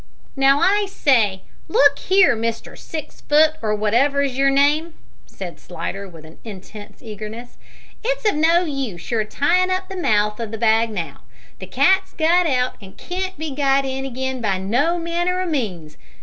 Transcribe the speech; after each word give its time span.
"Now, 0.35 0.59
I 0.61 0.87
say, 0.87 1.43
look 1.67 1.99
here, 1.99 2.35
Mister 2.35 2.75
Six 2.75 3.21
foot 3.21 3.53
or 3.61 3.75
wotever's 3.75 4.35
your 4.35 4.49
name," 4.49 4.95
said 5.27 5.59
Slidder, 5.59 6.07
with 6.09 6.25
intense 6.43 7.03
eagerness. 7.03 7.59
"It's 8.03 8.27
of 8.27 8.33
no 8.33 8.65
use 8.65 9.11
your 9.11 9.25
tyin' 9.25 9.69
up 9.69 9.89
the 9.89 9.95
mouth 9.95 10.39
o' 10.39 10.47
the 10.47 10.57
bag 10.57 10.89
now. 10.89 11.21
The 11.59 11.67
cat's 11.67 12.13
got 12.13 12.47
out 12.47 12.77
an' 12.81 12.93
can't 12.93 13.37
be 13.37 13.51
got 13.53 13.85
in 13.85 14.03
again 14.03 14.41
by 14.41 14.57
no 14.57 14.97
manner 14.97 15.39
o' 15.39 15.45
means. 15.45 15.97